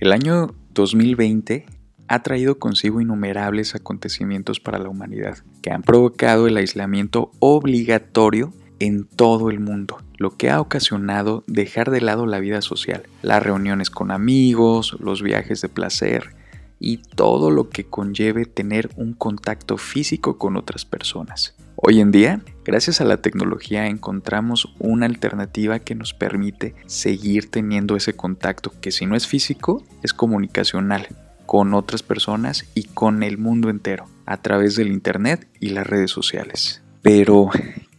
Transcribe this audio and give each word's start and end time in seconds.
El 0.00 0.12
año 0.12 0.54
2020 0.74 1.66
ha 2.06 2.22
traído 2.22 2.60
consigo 2.60 3.00
innumerables 3.00 3.74
acontecimientos 3.74 4.60
para 4.60 4.78
la 4.78 4.88
humanidad 4.88 5.38
que 5.60 5.72
han 5.72 5.82
provocado 5.82 6.46
el 6.46 6.56
aislamiento 6.56 7.32
obligatorio 7.40 8.52
en 8.78 9.08
todo 9.08 9.50
el 9.50 9.58
mundo, 9.58 9.98
lo 10.16 10.36
que 10.36 10.50
ha 10.50 10.60
ocasionado 10.60 11.42
dejar 11.48 11.90
de 11.90 12.00
lado 12.00 12.26
la 12.26 12.38
vida 12.38 12.62
social, 12.62 13.02
las 13.22 13.42
reuniones 13.42 13.90
con 13.90 14.12
amigos, 14.12 14.96
los 15.00 15.20
viajes 15.20 15.62
de 15.62 15.68
placer 15.68 16.30
y 16.78 16.98
todo 16.98 17.50
lo 17.50 17.68
que 17.68 17.82
conlleve 17.82 18.44
tener 18.44 18.90
un 18.94 19.14
contacto 19.14 19.78
físico 19.78 20.38
con 20.38 20.56
otras 20.56 20.84
personas. 20.84 21.56
Hoy 21.80 22.00
en 22.00 22.10
día, 22.10 22.40
gracias 22.64 23.00
a 23.00 23.04
la 23.04 23.18
tecnología 23.18 23.86
encontramos 23.86 24.74
una 24.80 25.06
alternativa 25.06 25.78
que 25.78 25.94
nos 25.94 26.12
permite 26.12 26.74
seguir 26.86 27.52
teniendo 27.52 27.94
ese 27.94 28.14
contacto 28.14 28.72
que 28.80 28.90
si 28.90 29.06
no 29.06 29.14
es 29.14 29.28
físico, 29.28 29.84
es 30.02 30.12
comunicacional 30.12 31.06
con 31.46 31.74
otras 31.74 32.02
personas 32.02 32.64
y 32.74 32.82
con 32.82 33.22
el 33.22 33.38
mundo 33.38 33.70
entero 33.70 34.06
a 34.26 34.38
través 34.38 34.74
del 34.74 34.88
Internet 34.88 35.46
y 35.60 35.68
las 35.68 35.86
redes 35.86 36.10
sociales. 36.10 36.82
Pero, 37.00 37.48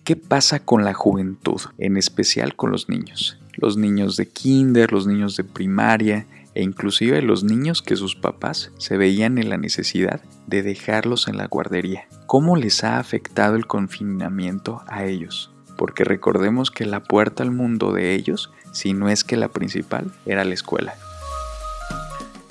¿qué 0.03 0.17
pasa 0.17 0.59
con 0.59 0.83
la 0.83 0.93
juventud? 0.93 1.61
En 1.77 1.95
especial 1.95 2.57
con 2.57 2.71
los 2.71 2.89
niños. 2.89 3.39
Los 3.53 3.77
niños 3.77 4.17
de 4.17 4.27
kinder, 4.27 4.91
los 4.91 5.07
niños 5.07 5.37
de 5.37 5.45
primaria, 5.45 6.27
e 6.53 6.63
inclusive 6.63 7.21
los 7.21 7.43
niños 7.43 7.81
que 7.81 7.95
sus 7.95 8.15
papás 8.15 8.71
se 8.77 8.97
veían 8.97 9.37
en 9.37 9.49
la 9.49 9.57
necesidad 9.57 10.21
de 10.47 10.63
dejarlos 10.63 11.27
en 11.27 11.37
la 11.37 11.47
guardería. 11.47 12.07
¿Cómo 12.25 12.55
les 12.55 12.83
ha 12.83 12.99
afectado 12.99 13.55
el 13.55 13.67
confinamiento 13.67 14.81
a 14.87 15.05
ellos? 15.05 15.51
Porque 15.77 16.03
recordemos 16.03 16.71
que 16.71 16.85
la 16.85 17.03
puerta 17.03 17.43
al 17.43 17.51
mundo 17.51 17.93
de 17.93 18.13
ellos, 18.13 18.51
si 18.71 18.93
no 18.93 19.09
es 19.09 19.23
que 19.23 19.37
la 19.37 19.49
principal, 19.49 20.11
era 20.25 20.43
la 20.43 20.53
escuela. 20.53 20.95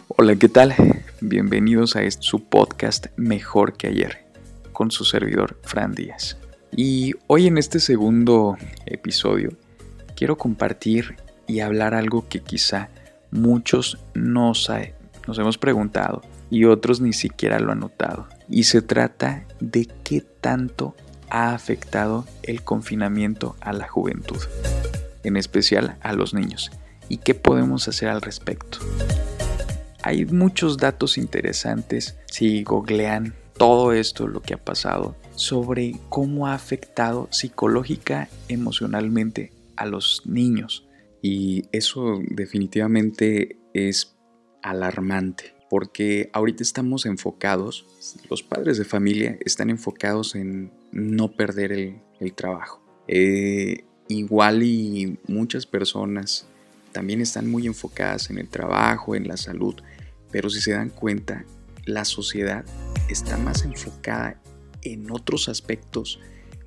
Hola, 0.09 0.37
¿qué 0.37 0.49
tal? 0.49 0.75
Bienvenidos 1.21 1.97
a 1.97 2.03
este, 2.03 2.23
su 2.23 2.49
podcast 2.49 3.07
Mejor 3.17 3.77
que 3.77 3.89
ayer, 3.89 4.27
con 4.73 4.91
su 4.91 5.05
servidor 5.05 5.59
Fran 5.63 5.93
Díaz. 5.93 6.39
Y 6.77 7.15
hoy 7.27 7.47
en 7.47 7.59
este 7.59 7.81
segundo 7.81 8.57
episodio 8.87 9.51
quiero 10.17 10.37
compartir 10.37 11.17
y 11.47 11.61
hablar 11.61 11.95
algo 11.95 12.29
que 12.29 12.41
quizá 12.41 12.89
muchos 13.31 13.99
nos, 14.15 14.71
nos 15.27 15.39
hemos 15.39 15.59
preguntado 15.59 16.23
y 16.51 16.65
otros 16.65 17.01
ni 17.01 17.13
siquiera 17.13 17.61
lo 17.61 17.73
han 17.73 17.81
notado. 17.81 18.27
Y 18.49 18.65
se 18.65 18.83
trata 18.83 19.45
de 19.61 19.89
qué 20.05 20.21
tanto 20.21 20.95
ha 21.31 21.55
afectado 21.55 22.25
el 22.43 22.63
confinamiento 22.63 23.57
a 23.61 23.73
la 23.73 23.87
juventud, 23.87 24.41
en 25.25 25.37
especial 25.37 25.97
a 26.01 26.13
los 26.13 26.33
niños, 26.33 26.71
y 27.09 27.19
qué 27.19 27.35
podemos 27.35 27.87
hacer 27.89 28.09
al 28.09 28.23
respecto. 28.23 28.79
Hay 30.03 30.25
muchos 30.25 30.79
datos 30.79 31.19
interesantes 31.19 32.17
si 32.31 32.63
googlean 32.63 33.35
todo 33.59 33.93
esto, 33.93 34.27
lo 34.27 34.41
que 34.41 34.55
ha 34.55 34.65
pasado, 34.65 35.17
sobre 35.35 35.97
cómo 36.09 36.47
ha 36.47 36.55
afectado 36.55 37.29
psicológica, 37.31 38.29
emocionalmente 38.49 39.53
a 39.77 39.85
los 39.85 40.23
niños. 40.25 40.88
Y 41.23 41.65
eso 41.73 42.21
definitivamente 42.29 43.59
es 43.75 44.17
alarmante, 44.63 45.55
porque 45.71 46.31
ahorita 46.33 46.63
estamos 46.63 47.07
enfocados, 47.07 47.87
los 48.31 48.43
padres 48.43 48.79
de 48.79 48.85
familia 48.85 49.39
están 49.45 49.71
enfocados 49.71 50.35
en 50.35 50.73
no 50.93 51.33
perder 51.33 51.73
el, 51.73 52.03
trabajo. 52.35 52.83
Eh, 53.07 53.85
igual 54.09 54.63
y 54.63 55.19
muchas 55.27 55.67
personas 55.67 56.47
también 56.93 57.21
están 57.21 57.49
muy 57.49 57.67
enfocadas 57.67 58.31
en 58.31 58.39
el 58.39 58.49
trabajo, 58.49 59.15
en 59.15 59.29
la 59.29 59.37
salud, 59.37 59.75
pero 60.31 60.51
si 60.51 60.61
se 60.61 60.73
dan 60.73 60.91
cuenta, 60.91 61.45
la 61.85 62.05
sociedad 62.05 62.65
está 63.09 63.39
más 63.39 63.65
enfocada 63.65 64.41
en 64.83 65.11
otros 65.11 65.49
aspectos 65.49 66.21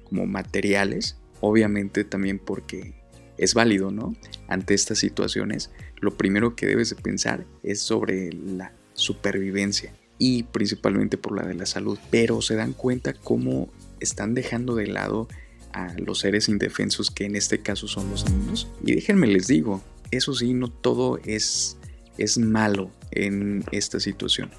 como 0.03 0.25
materiales, 0.25 1.17
obviamente 1.41 2.03
también 2.03 2.39
porque 2.39 3.00
es 3.41 3.55
válido, 3.55 3.91
¿no? 3.91 4.15
Ante 4.47 4.75
estas 4.75 4.99
situaciones, 4.99 5.71
lo 5.99 6.15
primero 6.15 6.55
que 6.55 6.67
debes 6.67 6.91
de 6.91 6.95
pensar 6.95 7.45
es 7.63 7.81
sobre 7.81 8.31
la 8.31 8.71
supervivencia 8.93 9.93
y 10.19 10.43
principalmente 10.43 11.17
por 11.17 11.35
la 11.35 11.47
de 11.47 11.55
la 11.55 11.65
salud, 11.65 11.97
pero 12.11 12.41
se 12.43 12.55
dan 12.55 12.73
cuenta 12.73 13.13
cómo 13.13 13.69
están 13.99 14.35
dejando 14.35 14.75
de 14.75 14.85
lado 14.85 15.27
a 15.73 15.93
los 15.97 16.19
seres 16.19 16.49
indefensos 16.49 17.09
que 17.09 17.25
en 17.25 17.35
este 17.35 17.61
caso 17.61 17.87
son 17.87 18.11
los 18.11 18.29
niños. 18.29 18.67
Y 18.85 18.93
déjenme 18.93 19.25
les 19.25 19.47
digo, 19.47 19.81
eso 20.11 20.35
sí, 20.35 20.53
no 20.53 20.69
todo 20.69 21.17
es, 21.25 21.77
es 22.19 22.37
malo 22.37 22.91
en 23.09 23.63
esta 23.71 23.99
situación. 23.99 24.51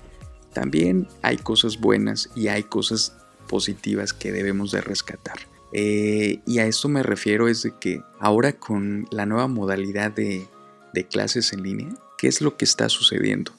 También 0.53 1.07
hay 1.23 1.37
cosas 1.37 1.79
buenas 1.79 2.31
y 2.35 2.49
hay 2.49 2.65
cosas 2.65 3.15
positivas 3.49 4.13
que 4.13 4.33
debemos 4.33 4.73
de 4.73 4.81
rescatar. 4.81 5.52
Eh, 5.73 6.41
y 6.47 6.59
a 6.59 6.67
esto 6.67 6.89
me 6.89 7.03
refiero 7.03 7.49
es 7.49 7.63
de 7.63 7.73
que 7.79 8.03
ahora 8.21 8.53
con 8.53 9.07
la 9.11 9.27
nueva 9.27 9.49
modalidad 9.49 10.11
de, 10.13 10.47
de 10.93 11.07
clases 11.07 11.53
en 11.53 11.63
línea, 11.63 11.89
¿qué 12.19 12.29
es 12.29 12.41
lo 12.41 12.57
que 12.57 12.65
está 12.65 12.89
sucediendo? 12.89 13.53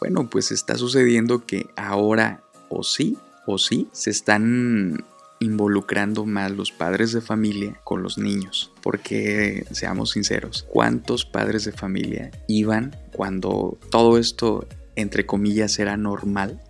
Bueno, 0.00 0.28
pues 0.28 0.50
está 0.50 0.76
sucediendo 0.76 1.46
que 1.46 1.66
ahora 1.76 2.42
o 2.68 2.82
sí 2.82 3.18
o 3.46 3.58
sí 3.58 3.88
se 3.92 4.10
están 4.10 5.04
involucrando 5.40 6.26
más 6.26 6.52
los 6.52 6.70
padres 6.70 7.12
de 7.12 7.20
familia 7.20 7.80
con 7.82 8.02
los 8.02 8.18
niños. 8.18 8.70
Porque, 8.82 9.66
seamos 9.72 10.10
sinceros, 10.10 10.66
¿cuántos 10.68 11.24
padres 11.24 11.64
de 11.64 11.72
familia 11.72 12.30
iban 12.46 12.94
cuando 13.12 13.78
todo 13.90 14.18
esto, 14.18 14.66
entre 14.96 15.26
comillas, 15.26 15.78
era 15.78 15.96
normal? 15.96 16.60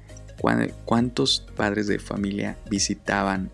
¿Cuántos 0.87 1.47
padres 1.55 1.87
de 1.87 1.99
familia 1.99 2.57
visitaban 2.71 3.51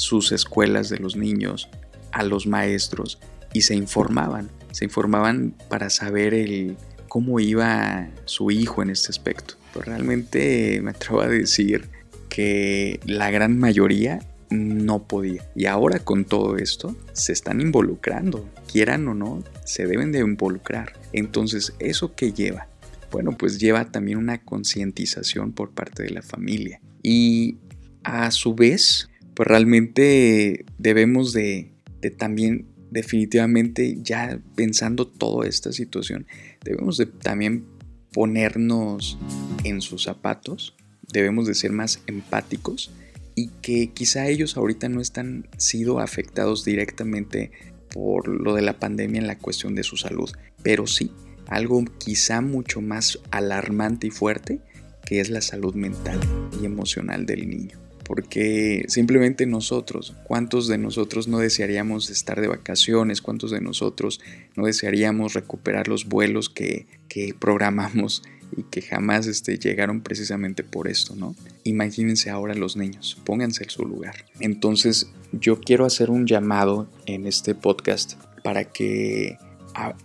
sus 0.00 0.32
escuelas 0.32 0.88
de 0.88 0.98
los 0.98 1.16
niños, 1.16 1.68
a 2.12 2.24
los 2.24 2.46
maestros 2.46 3.18
y 3.52 3.62
se 3.62 3.74
informaban? 3.74 4.50
Se 4.72 4.84
informaban 4.84 5.54
para 5.68 5.90
saber 5.90 6.34
el, 6.34 6.76
cómo 7.08 7.40
iba 7.40 8.08
su 8.24 8.50
hijo 8.50 8.82
en 8.82 8.90
este 8.90 9.10
aspecto. 9.10 9.54
Pero 9.74 9.86
realmente 9.86 10.80
me 10.82 10.92
atrevo 10.92 11.20
a 11.20 11.28
decir 11.28 11.88
que 12.28 13.00
la 13.04 13.30
gran 13.30 13.58
mayoría 13.58 14.20
no 14.48 15.04
podía. 15.06 15.44
Y 15.54 15.66
ahora 15.66 15.98
con 15.98 16.24
todo 16.24 16.56
esto 16.56 16.96
se 17.12 17.32
están 17.32 17.60
involucrando, 17.60 18.48
quieran 18.70 19.06
o 19.08 19.14
no, 19.14 19.44
se 19.64 19.86
deben 19.86 20.12
de 20.12 20.20
involucrar. 20.20 20.94
Entonces, 21.12 21.74
¿eso 21.78 22.14
qué 22.14 22.32
lleva? 22.32 22.68
Bueno, 23.10 23.36
pues 23.36 23.58
lleva 23.58 23.90
también 23.90 24.18
una 24.18 24.42
concientización 24.42 25.52
por 25.52 25.70
parte 25.70 26.04
de 26.04 26.10
la 26.10 26.22
familia. 26.22 26.80
Y 27.02 27.58
a 28.04 28.30
su 28.30 28.54
vez, 28.54 29.09
pues 29.40 29.48
realmente 29.48 30.66
debemos 30.76 31.32
de, 31.32 31.70
de 32.02 32.10
también 32.10 32.66
definitivamente 32.90 33.96
ya 34.02 34.38
pensando 34.54 35.08
toda 35.08 35.48
esta 35.48 35.72
situación, 35.72 36.26
debemos 36.62 36.98
de 36.98 37.06
también 37.06 37.64
ponernos 38.12 39.16
en 39.64 39.80
sus 39.80 40.02
zapatos, 40.02 40.76
debemos 41.10 41.46
de 41.46 41.54
ser 41.54 41.72
más 41.72 42.02
empáticos 42.06 42.92
y 43.34 43.48
que 43.62 43.92
quizá 43.94 44.28
ellos 44.28 44.58
ahorita 44.58 44.90
no 44.90 45.00
están 45.00 45.48
sido 45.56 46.00
afectados 46.00 46.66
directamente 46.66 47.50
por 47.94 48.28
lo 48.28 48.54
de 48.54 48.60
la 48.60 48.78
pandemia 48.78 49.22
en 49.22 49.26
la 49.26 49.38
cuestión 49.38 49.74
de 49.74 49.84
su 49.84 49.96
salud, 49.96 50.28
pero 50.62 50.86
sí 50.86 51.12
algo 51.46 51.82
quizá 51.96 52.42
mucho 52.42 52.82
más 52.82 53.18
alarmante 53.30 54.08
y 54.08 54.10
fuerte 54.10 54.60
que 55.06 55.20
es 55.20 55.30
la 55.30 55.40
salud 55.40 55.74
mental 55.74 56.20
y 56.60 56.66
emocional 56.66 57.24
del 57.24 57.48
niño. 57.48 57.89
Porque 58.10 58.86
simplemente 58.88 59.46
nosotros, 59.46 60.16
¿cuántos 60.24 60.66
de 60.66 60.78
nosotros 60.78 61.28
no 61.28 61.38
desearíamos 61.38 62.10
estar 62.10 62.40
de 62.40 62.48
vacaciones? 62.48 63.22
¿Cuántos 63.22 63.52
de 63.52 63.60
nosotros 63.60 64.20
no 64.56 64.66
desearíamos 64.66 65.34
recuperar 65.34 65.86
los 65.86 66.06
vuelos 66.06 66.50
que, 66.50 66.88
que 67.06 67.36
programamos 67.38 68.24
y 68.56 68.64
que 68.64 68.82
jamás 68.82 69.28
este, 69.28 69.60
llegaron 69.60 70.00
precisamente 70.00 70.64
por 70.64 70.88
esto, 70.88 71.14
¿no? 71.14 71.36
Imagínense 71.62 72.30
ahora 72.30 72.54
los 72.54 72.76
niños, 72.76 73.16
pónganse 73.24 73.62
en 73.62 73.70
su 73.70 73.84
lugar. 73.84 74.24
Entonces 74.40 75.12
yo 75.30 75.60
quiero 75.60 75.84
hacer 75.86 76.10
un 76.10 76.26
llamado 76.26 76.90
en 77.06 77.28
este 77.28 77.54
podcast 77.54 78.14
para 78.42 78.64
que 78.64 79.38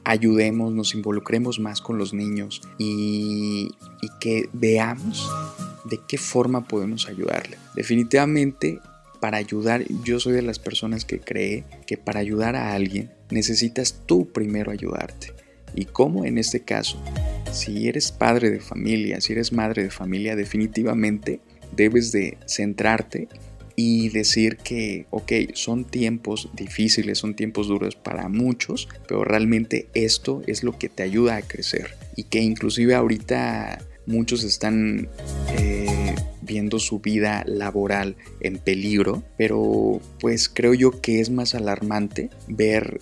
ayudemos, 0.04 0.72
nos 0.72 0.94
involucremos 0.94 1.60
más 1.60 1.82
con 1.82 1.98
los 1.98 2.14
niños 2.14 2.62
y, 2.78 3.72
y 4.04 4.10
que 4.20 4.48
veamos 4.54 5.28
de 5.90 6.00
qué 6.08 6.18
forma 6.18 6.68
podemos 6.68 7.08
ayudarle. 7.08 7.58
Definitivamente 7.76 8.80
para 9.20 9.38
ayudar, 9.38 9.84
yo 10.04 10.20
soy 10.20 10.34
de 10.34 10.42
las 10.42 10.60
personas 10.60 11.06
que 11.06 11.20
cree 11.20 11.64
que 11.88 11.98
para 11.98 12.20
ayudar 12.20 12.56
a 12.56 12.74
alguien 12.74 13.12
necesitas 13.32 14.02
tú 14.06 14.32
primero 14.32 14.72
ayudarte. 14.72 15.34
¿Y 15.74 15.86
cómo 15.86 16.26
en 16.26 16.38
este 16.38 16.62
caso? 16.62 17.02
si 17.56 17.88
eres 17.88 18.12
padre 18.12 18.52
de 18.52 18.60
familia, 18.60 19.22
si 19.22 19.34
eres 19.34 19.52
madre 19.52 19.84
de 19.84 19.90
familia, 19.90 20.36
definitivamente 20.36 21.40
debes 21.76 22.12
de 22.12 22.38
centrarte 22.46 23.28
y 23.76 24.10
decir 24.10 24.58
que, 24.58 25.06
ok, 25.10 25.32
son 25.54 25.86
tiempos 25.86 26.50
difíciles, 26.54 27.18
son 27.18 27.36
tiempos 27.36 27.68
duros 27.68 27.96
para 27.96 28.30
muchos, 28.30 28.88
pero 29.08 29.24
realmente 29.24 29.88
esto 29.94 30.42
es 30.48 30.64
lo 30.64 30.78
que 30.78 30.90
te 30.90 31.04
ayuda 31.04 31.38
a 31.38 31.42
crecer 31.42 31.96
y 32.16 32.24
que 32.24 32.40
inclusive 32.40 32.96
ahorita 32.96 33.80
muchos 34.06 34.44
están 34.44 35.10
viendo 36.46 36.80
su 36.80 37.00
vida 37.00 37.44
laboral 37.46 38.16
en 38.40 38.58
peligro, 38.58 39.24
pero 39.38 40.00
pues 40.20 40.50
creo 40.50 40.74
yo 40.74 41.02
que 41.02 41.20
es 41.20 41.30
más 41.30 41.56
alarmante 41.56 42.30
ver 42.48 43.00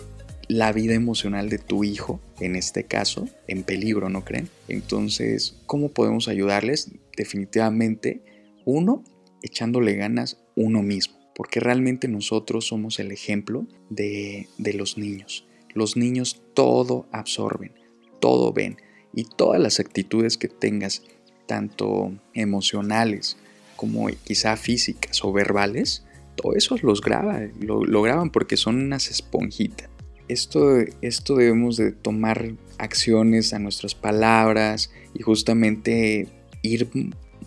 la 0.48 0.72
vida 0.72 0.94
emocional 0.94 1.48
de 1.48 1.58
tu 1.58 1.84
hijo, 1.84 2.20
en 2.40 2.56
este 2.56 2.84
caso, 2.84 3.28
en 3.46 3.62
peligro, 3.62 4.08
¿no 4.08 4.24
creen? 4.24 4.48
Entonces, 4.68 5.56
¿cómo 5.66 5.90
podemos 5.90 6.28
ayudarles? 6.28 6.90
Definitivamente, 7.16 8.22
uno, 8.64 9.02
echándole 9.42 9.94
ganas 9.94 10.38
uno 10.54 10.82
mismo, 10.82 11.16
porque 11.34 11.60
realmente 11.60 12.08
nosotros 12.08 12.66
somos 12.66 12.98
el 12.98 13.12
ejemplo 13.12 13.66
de, 13.90 14.48
de 14.58 14.74
los 14.74 14.98
niños. 14.98 15.46
Los 15.72 15.96
niños 15.96 16.42
todo 16.54 17.06
absorben, 17.10 17.72
todo 18.20 18.52
ven 18.52 18.76
y 19.12 19.24
todas 19.24 19.60
las 19.60 19.80
actitudes 19.80 20.36
que 20.36 20.48
tengas, 20.48 21.02
tanto 21.46 22.12
emocionales 22.32 23.36
como 23.76 24.08
quizá 24.24 24.56
físicas 24.56 25.24
o 25.24 25.32
verbales, 25.32 26.04
todo 26.36 26.54
eso 26.54 26.76
los 26.82 27.00
graba, 27.00 27.40
lo, 27.60 27.84
lo 27.84 28.02
graban 28.02 28.30
porque 28.30 28.56
son 28.56 28.76
unas 28.76 29.10
esponjitas. 29.10 29.88
Esto, 30.26 30.78
esto 31.02 31.36
debemos 31.36 31.76
de 31.76 31.92
tomar 31.92 32.52
acciones 32.78 33.52
a 33.52 33.58
nuestras 33.58 33.94
palabras 33.94 34.90
y 35.14 35.22
justamente 35.22 36.28
ir 36.62 36.88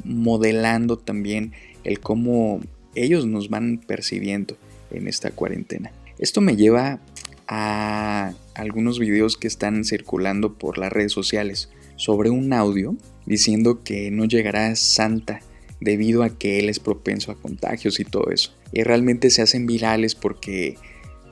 modelando 0.03 0.97
también 0.97 1.53
el 1.83 1.99
cómo 1.99 2.59
ellos 2.93 3.25
nos 3.25 3.49
van 3.49 3.79
percibiendo 3.79 4.57
en 4.91 5.07
esta 5.07 5.31
cuarentena. 5.31 5.91
Esto 6.19 6.41
me 6.41 6.55
lleva 6.55 6.99
a 7.47 8.33
algunos 8.55 8.99
videos 8.99 9.37
que 9.37 9.47
están 9.47 9.83
circulando 9.83 10.53
por 10.53 10.77
las 10.77 10.91
redes 10.91 11.11
sociales 11.11 11.69
sobre 11.95 12.29
un 12.29 12.53
audio 12.53 12.95
diciendo 13.27 13.83
que 13.83 14.09
no 14.09 14.25
llegará 14.25 14.75
Santa 14.75 15.41
debido 15.79 16.23
a 16.23 16.29
que 16.29 16.59
él 16.59 16.69
es 16.69 16.79
propenso 16.79 17.31
a 17.31 17.35
contagios 17.35 17.99
y 17.99 18.05
todo 18.05 18.31
eso. 18.31 18.53
Y 18.71 18.83
realmente 18.83 19.29
se 19.29 19.43
hacen 19.43 19.67
virales 19.67 20.15
porque 20.15 20.77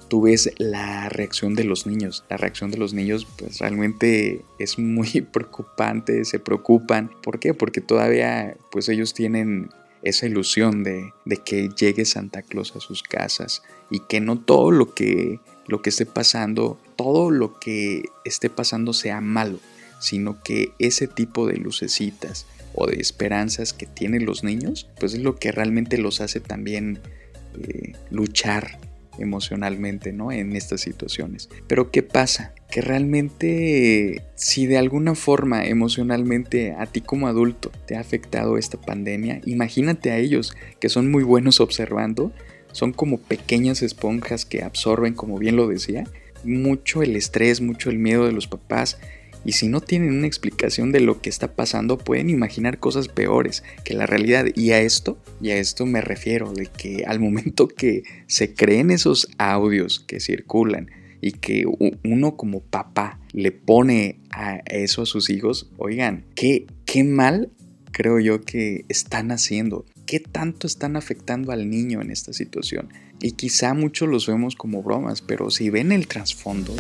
tú 0.08 0.22
ves 0.22 0.52
la 0.58 1.10
reacción 1.10 1.56
de 1.56 1.64
los 1.64 1.88
niños. 1.88 2.24
La 2.30 2.38
reacción 2.38 2.70
de 2.70 2.78
los 2.78 2.94
niños 2.94 3.26
pues 3.38 3.60
realmente 3.60 4.42
es 4.60 4.78
muy 4.78 5.22
preocupante, 5.34 6.26
se 6.26 6.40
preocupan. 6.40 7.10
¿Por 7.24 7.40
qué? 7.40 7.54
Porque 7.54 7.82
todavía 7.82 8.56
pues 8.72 8.90
ellos 8.90 9.14
tienen 9.14 9.70
esa 10.04 10.28
ilusión 10.28 10.84
de, 10.84 11.12
de, 11.26 11.38
que 11.38 11.70
llegue 11.70 12.06
Santa 12.06 12.44
Claus 12.44 12.76
a 12.76 12.80
sus 12.80 13.02
casas 13.02 13.64
y 13.90 14.02
que 14.02 14.20
no 14.20 14.40
todo 14.40 14.70
lo 14.70 14.94
que, 14.94 15.40
lo 15.66 15.82
que 15.82 15.90
esté 15.90 16.06
pasando, 16.06 16.80
todo 16.96 17.32
lo 17.32 17.60
que 17.60 18.04
esté 18.24 18.52
pasando 18.52 18.94
sea 18.94 19.20
malo, 19.20 19.60
sino 20.06 20.42
que 20.44 20.72
ese 20.78 21.08
tipo 21.08 21.48
de 21.48 21.58
lucecitas 21.58 22.46
o 22.76 22.86
de 22.88 22.98
esperanzas 22.98 23.74
que 23.74 23.88
tienen 23.88 24.26
los 24.26 24.44
niños, 24.44 24.88
pues 25.00 25.14
es 25.14 25.22
lo 25.22 25.36
que 25.36 25.52
realmente 25.52 25.98
los 25.98 26.22
hace 26.22 26.40
también 26.40 27.00
eh, 27.60 27.94
luchar 28.12 28.78
emocionalmente, 29.18 30.14
¿no? 30.14 30.32
En 30.32 30.56
estas 30.56 30.82
situaciones. 30.82 31.50
Pero 31.68 31.90
¿qué 31.90 32.04
pasa? 32.04 32.54
Que 32.70 32.82
realmente 32.82 34.22
si 34.36 34.68
de 34.68 34.78
alguna 34.78 35.16
forma 35.16 35.66
emocionalmente 35.66 36.74
a 36.74 36.86
ti 36.86 37.02
como 37.02 37.28
adulto 37.28 37.72
te 37.88 37.96
ha 37.96 38.02
afectado 38.02 38.58
esta 38.58 38.80
pandemia, 38.80 39.42
imagínate 39.46 40.12
a 40.12 40.18
ellos 40.18 40.54
que 40.80 40.90
son 40.90 41.10
muy 41.10 41.24
buenos 41.24 41.60
observando, 41.62 42.32
son 42.74 42.92
como 42.92 43.18
pequeñas 43.18 43.82
esponjas 43.82 44.46
que 44.46 44.62
absorben, 44.62 45.14
como 45.14 45.40
bien 45.40 45.56
lo 45.56 45.68
decía, 45.68 46.04
mucho 46.44 47.02
el 47.02 47.16
estrés, 47.16 47.62
mucho 47.62 47.90
el 47.90 47.98
miedo 47.98 48.26
de 48.26 48.34
los 48.34 48.48
papás 48.48 49.00
y 49.46 49.54
si 49.54 49.68
no 49.68 49.80
tienen 49.80 50.12
una 50.12 50.28
explicación 50.28 50.92
de 50.92 51.00
lo 51.00 51.22
que 51.22 51.30
está 51.30 51.56
pasando, 51.56 52.00
pueden 52.00 52.30
imaginar 52.30 52.80
cosas 52.80 53.08
peores 53.08 53.64
que 53.84 53.94
la 53.94 54.08
realidad. 54.08 54.48
Y 54.56 54.72
a 54.72 54.82
esto, 54.82 55.20
y 55.40 55.52
a 55.52 55.58
esto 55.58 55.86
me 55.86 56.02
refiero, 56.02 56.52
de 56.52 56.66
que 56.66 57.06
al 57.06 57.20
momento 57.20 57.68
que 57.78 58.04
se 58.28 58.54
creen 58.54 58.90
esos 58.90 59.30
audios 59.38 60.00
que 60.00 60.20
circulan 60.20 60.90
y 61.22 61.32
que 61.32 61.66
uno 62.04 62.36
como 62.36 62.62
papá 62.62 63.20
le 63.32 63.52
pone 63.52 64.20
a 64.32 64.58
eso 64.66 65.04
a 65.04 65.06
sus 65.06 65.30
hijos, 65.30 65.70
oigan, 65.78 66.26
qué, 66.36 66.66
qué 66.86 67.04
mal 67.04 67.52
creo 67.92 68.20
yo 68.20 68.42
que 68.42 68.86
están 68.90 69.32
haciendo. 69.32 69.86
¿Qué 70.06 70.20
tanto 70.20 70.68
están 70.68 70.96
afectando 70.96 71.52
al 71.52 71.70
niño 71.70 72.02
en 72.02 72.12
esta 72.12 72.32
situación? 72.32 72.90
Y 73.22 73.32
quizá 73.32 73.74
muchos 73.74 74.08
los 74.08 74.28
vemos 74.28 74.56
como 74.56 74.84
bromas, 74.84 75.22
pero 75.22 75.50
si 75.50 75.70
ven 75.70 75.92
el 75.92 76.08
trasfondo, 76.08 76.76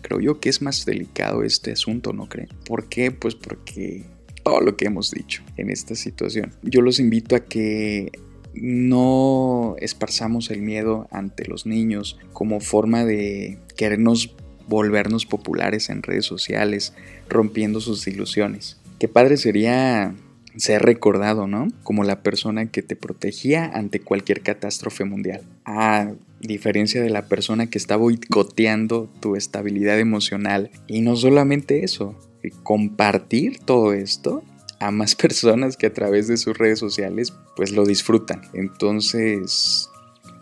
creo 0.00 0.20
yo 0.20 0.40
que 0.40 0.48
es 0.48 0.62
más 0.62 0.86
delicado 0.86 1.42
este 1.42 1.72
asunto, 1.72 2.12
¿no 2.12 2.28
creen? 2.28 2.48
¿Por 2.64 2.88
qué? 2.88 3.10
Pues 3.10 3.34
porque 3.34 4.04
todo 4.42 4.60
lo 4.60 4.76
que 4.76 4.86
hemos 4.86 5.10
dicho 5.10 5.42
en 5.56 5.70
esta 5.70 5.94
situación. 5.94 6.52
Yo 6.62 6.80
los 6.80 7.00
invito 7.00 7.36
a 7.36 7.40
que 7.40 8.12
no 8.54 9.76
esparzamos 9.78 10.50
el 10.50 10.62
miedo 10.62 11.06
ante 11.10 11.46
los 11.46 11.66
niños 11.66 12.18
como 12.32 12.60
forma 12.60 13.04
de 13.04 13.58
querernos 13.76 14.34
volvernos 14.68 15.26
populares 15.26 15.90
en 15.90 16.02
redes 16.02 16.24
sociales, 16.24 16.94
rompiendo 17.28 17.80
sus 17.80 18.06
ilusiones. 18.06 18.78
Qué 18.98 19.08
padre 19.08 19.36
sería 19.36 20.14
ser 20.56 20.82
recordado, 20.82 21.46
¿no? 21.46 21.68
Como 21.82 22.04
la 22.04 22.22
persona 22.22 22.66
que 22.66 22.82
te 22.82 22.96
protegía 22.96 23.66
ante 23.66 24.00
cualquier 24.00 24.42
catástrofe 24.42 25.04
mundial. 25.04 25.42
A 25.64 26.12
diferencia 26.40 27.02
de 27.02 27.10
la 27.10 27.26
persona 27.26 27.68
que 27.68 27.78
está 27.78 27.96
boicoteando 27.96 29.08
tu 29.20 29.36
estabilidad 29.36 29.98
emocional. 29.98 30.70
Y 30.86 31.02
no 31.02 31.16
solamente 31.16 31.84
eso, 31.84 32.14
compartir 32.62 33.58
todo 33.58 33.92
esto 33.92 34.42
a 34.78 34.90
más 34.90 35.14
personas 35.16 35.76
que 35.76 35.86
a 35.86 35.94
través 35.94 36.28
de 36.28 36.36
sus 36.36 36.56
redes 36.56 36.78
sociales 36.78 37.32
pues 37.56 37.72
lo 37.72 37.84
disfrutan. 37.84 38.42
Entonces, 38.54 39.88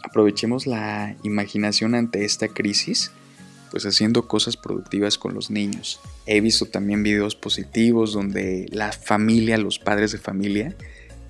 aprovechemos 0.02 0.66
la 0.66 1.16
imaginación 1.22 1.94
ante 1.94 2.24
esta 2.24 2.48
crisis 2.48 3.12
pues 3.70 3.84
haciendo 3.86 4.26
cosas 4.28 4.56
productivas 4.56 5.18
con 5.18 5.34
los 5.34 5.50
niños. 5.50 6.00
He 6.26 6.40
visto 6.40 6.66
también 6.66 7.02
videos 7.02 7.34
positivos 7.34 8.12
donde 8.12 8.66
la 8.70 8.92
familia, 8.92 9.58
los 9.58 9.78
padres 9.78 10.12
de 10.12 10.18
familia, 10.18 10.74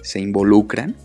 se 0.02 0.20
involucran 0.20 0.96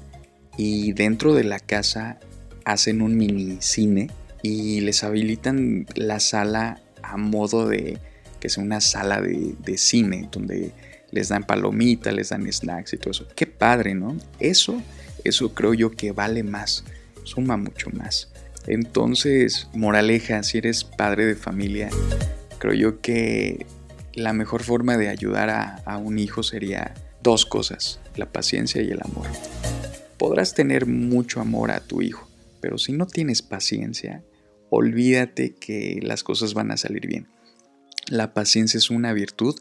y 0.57 0.93
dentro 0.93 1.33
de 1.33 1.43
la 1.43 1.59
casa 1.59 2.19
hacen 2.65 3.01
un 3.01 3.17
mini 3.17 3.57
cine 3.59 4.09
y 4.41 4.81
les 4.81 5.03
habilitan 5.03 5.85
la 5.95 6.19
sala 6.19 6.81
a 7.01 7.17
modo 7.17 7.67
de 7.67 7.97
que 8.39 8.49
sea 8.49 8.63
una 8.63 8.81
sala 8.81 9.21
de, 9.21 9.55
de 9.59 9.77
cine 9.77 10.29
donde 10.31 10.73
les 11.11 11.29
dan 11.29 11.43
palomitas, 11.43 12.13
les 12.13 12.29
dan 12.29 12.51
snacks 12.51 12.93
y 12.93 12.97
todo 12.97 13.11
eso. 13.11 13.27
Qué 13.35 13.45
padre, 13.45 13.93
¿no? 13.93 14.17
Eso, 14.39 14.81
eso 15.23 15.53
creo 15.53 15.73
yo 15.73 15.91
que 15.91 16.11
vale 16.11 16.43
más, 16.43 16.83
suma 17.23 17.55
mucho 17.55 17.89
más. 17.91 18.31
Entonces, 18.67 19.67
moraleja, 19.73 20.43
si 20.43 20.59
eres 20.59 20.83
padre 20.83 21.25
de 21.25 21.35
familia, 21.35 21.89
creo 22.59 22.73
yo 22.73 23.01
que 23.01 23.65
la 24.13 24.33
mejor 24.33 24.63
forma 24.63 24.97
de 24.97 25.09
ayudar 25.09 25.49
a, 25.49 25.97
un 25.97 26.19
hijo 26.19 26.43
sería 26.43 26.93
dos 27.21 27.45
cosas, 27.45 27.99
la 28.15 28.31
paciencia 28.31 28.81
y 28.81 28.89
el 28.89 29.01
amor. 29.03 29.27
Podrás 30.17 30.53
tener 30.53 30.85
mucho 30.85 31.41
amor 31.41 31.71
a 31.71 31.81
tu 31.81 32.01
hijo, 32.01 32.29
pero 32.61 32.77
si 32.77 32.93
no 32.93 33.05
tienes 33.05 33.41
paciencia, 33.41 34.23
olvídate 34.69 35.55
que 35.55 35.99
las 36.01 36.23
cosas 36.23 36.53
van 36.53 36.71
a 36.71 36.77
salir 36.77 37.07
bien. 37.07 37.27
La 38.07 38.33
paciencia 38.33 38.77
es 38.77 38.89
una 38.89 39.13
virtud 39.13 39.55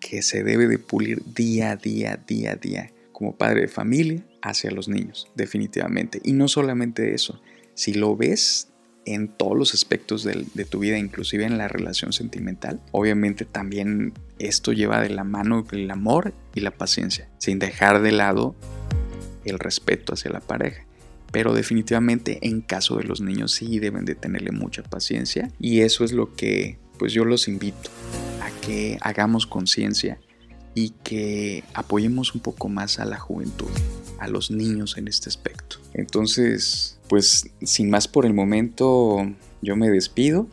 que 0.00 0.22
se 0.22 0.42
debe 0.42 0.66
de 0.66 0.78
pulir 0.78 1.22
día 1.34 1.72
a 1.72 1.76
día, 1.76 2.16
día 2.26 2.52
a 2.52 2.56
día, 2.56 2.90
como 3.12 3.36
padre 3.36 3.62
de 3.62 3.68
familia 3.68 4.24
hacia 4.42 4.70
los 4.70 4.88
niños, 4.88 5.30
definitivamente. 5.34 6.20
Y 6.24 6.32
no 6.32 6.48
solamente 6.48 7.14
eso, 7.14 7.40
si 7.80 7.94
lo 7.94 8.14
ves 8.14 8.68
en 9.06 9.28
todos 9.28 9.56
los 9.56 9.72
aspectos 9.72 10.22
de, 10.22 10.66
tu 10.66 10.80
vida, 10.80 10.98
inclusive 10.98 11.46
en 11.46 11.56
la 11.56 11.66
relación 11.66 12.12
sentimental, 12.12 12.78
obviamente 12.92 13.46
también 13.46 14.12
esto 14.38 14.74
lleva 14.74 15.00
de 15.00 15.08
la 15.08 15.24
mano 15.24 15.66
el 15.72 15.90
amor 15.90 16.34
y 16.54 16.60
la 16.60 16.72
paciencia, 16.72 17.30
sin 17.38 17.58
dejar 17.58 18.02
de 18.02 18.12
lado 18.12 18.54
el 19.46 19.58
respeto 19.58 20.12
hacia 20.12 20.30
la 20.30 20.40
pareja. 20.40 20.84
Pero 21.32 21.54
definitivamente 21.54 22.46
en 22.46 22.60
caso 22.60 22.98
de 22.98 23.04
los 23.04 23.22
niños 23.22 23.52
sí 23.52 23.78
deben 23.78 24.04
de 24.04 24.14
tenerle 24.14 24.52
mucha 24.52 24.82
paciencia 24.82 25.50
y 25.58 25.80
eso 25.80 26.04
es 26.04 26.12
lo 26.12 26.34
que 26.34 26.78
pues 26.98 27.14
yo 27.14 27.24
los 27.24 27.48
invito 27.48 27.88
a 28.42 28.50
que 28.60 28.98
hagamos 29.00 29.46
conciencia 29.46 30.20
y 30.74 30.90
que 31.02 31.64
apoyemos 31.72 32.34
un 32.34 32.42
poco 32.42 32.68
más 32.68 32.98
a 32.98 33.06
la 33.06 33.18
juventud, 33.18 33.70
a 34.20 34.28
los 34.28 34.50
niños 34.50 34.96
en 34.96 35.08
este 35.08 35.28
aspecto. 35.28 35.78
Entonces, 35.94 37.00
pues 37.08 37.50
sin 37.62 37.90
más 37.90 38.06
por 38.06 38.26
el 38.26 38.34
momento, 38.34 39.26
yo 39.62 39.76
me 39.76 39.88
despido. 39.90 40.46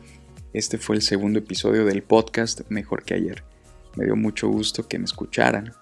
Este 0.52 0.78
fue 0.78 0.96
el 0.96 1.02
segundo 1.02 1.38
episodio 1.38 1.84
del 1.84 2.02
podcast 2.02 2.62
Mejor 2.70 3.04
que 3.04 3.14
ayer. 3.14 3.44
Me 3.94 4.06
dio 4.06 4.16
mucho 4.16 4.48
gusto 4.48 4.88
que 4.88 4.98
me 4.98 5.04
escucharan. 5.04 5.72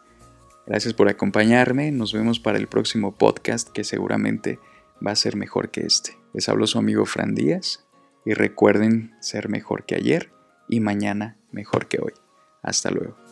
Gracias 0.67 0.95
por 0.95 1.09
acompañarme. 1.09 1.93
Nos 1.93 2.13
vemos 2.13 2.41
para 2.41 2.59
el 2.59 2.67
próximo 2.67 3.15
podcast 3.15 3.69
que 3.69 3.85
seguramente 3.85 4.59
va 5.07 5.13
a 5.13 5.17
ser 5.17 5.37
mejor 5.37 5.71
que 5.71 5.83
este. 5.83 6.19
Les 6.33 6.49
habló 6.49 6.67
su 6.67 6.79
amigo 6.79 7.07
Fran 7.07 7.35
Díaz 7.35 7.87
y 8.25 8.35
recuerden 8.35 9.15
ser 9.21 9.49
mejor 9.49 9.87
que 9.87 9.95
ayer 9.95 10.33
y 10.69 10.81
mañana 10.81 11.39
mejor 11.53 11.87
que 11.87 11.99
hoy. 12.03 12.13
Hasta 12.63 12.91
luego. 12.91 13.26